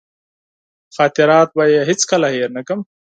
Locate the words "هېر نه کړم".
2.35-2.81